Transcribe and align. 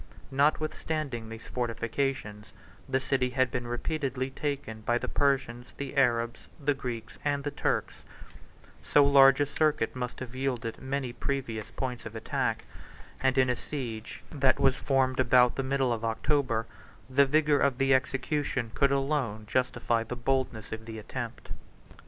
Notwithstanding 0.31 1.29
these 1.29 1.45
fortifications, 1.47 2.47
the 2.89 2.99
city 2.99 3.29
had 3.29 3.51
been 3.51 3.67
repeatedly 3.67 4.31
taken 4.31 4.81
by 4.81 4.97
the 4.97 5.07
Persians, 5.07 5.73
the 5.77 5.95
Arabs, 5.95 6.47
the 6.59 6.73
Greeks, 6.73 7.19
and 7.23 7.43
the 7.43 7.51
Turks; 7.51 7.97
so 8.83 9.03
large 9.05 9.39
a 9.39 9.45
circuit 9.45 9.95
must 9.95 10.19
have 10.19 10.33
yielded 10.33 10.79
many 10.81 11.13
pervious 11.13 11.69
points 11.75 12.07
of 12.07 12.15
attack; 12.15 12.65
and 13.21 13.37
in 13.37 13.47
a 13.47 13.55
siege 13.55 14.23
that 14.31 14.59
was 14.59 14.75
formed 14.75 15.19
about 15.19 15.55
the 15.55 15.61
middle 15.61 15.93
of 15.93 16.03
October, 16.03 16.65
the 17.07 17.27
vigor 17.27 17.59
of 17.59 17.77
the 17.77 17.93
execution 17.93 18.71
could 18.73 18.91
alone 18.91 19.45
justify 19.45 20.03
the 20.03 20.15
boldness 20.15 20.71
of 20.71 20.87
the 20.87 20.97
attempt. 20.97 21.51